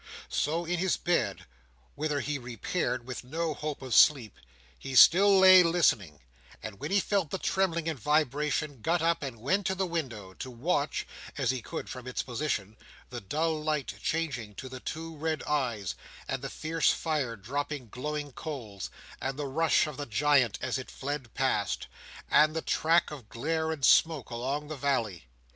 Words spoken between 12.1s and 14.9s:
position) the dull light changing to the